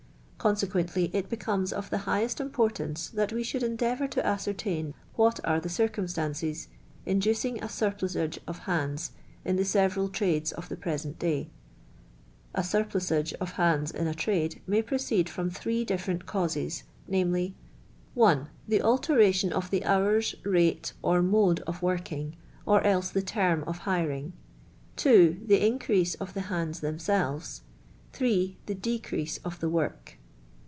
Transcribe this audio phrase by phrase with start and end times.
[0.49, 5.59] Consequently it becomes of the highest importance that we should endeavour to ascertiin what are
[5.59, 6.67] the circumstances
[7.05, 9.11] inducing a surplusage of hands
[9.45, 11.45] in the several trades of the present duy.
[12.55, 17.51] A iur plusagc of luinds in a trade may proceed from three different causes, viz.:—
[18.15, 18.49] 1.
[18.67, 23.77] The alteration of the hours, rate, or mode of working, or else the term of
[23.85, 24.33] hiring.
[24.95, 25.41] 2.
[25.45, 27.61] The increase of the hands themselves.
[28.19, 28.57] 8.
[28.65, 30.17] The decrease of the work.